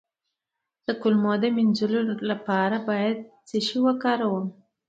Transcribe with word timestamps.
د 0.85 0.87
کولمو 1.01 1.33
د 1.41 1.43
مینځلو 1.55 2.01
لپاره 2.29 2.77
باید 2.89 3.17
څه 3.47 3.57
شی 3.67 3.77
وکاروم؟ 3.85 4.45